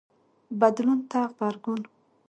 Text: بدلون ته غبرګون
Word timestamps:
بدلون 0.59 0.99
ته 1.11 1.19
غبرګون 1.35 1.81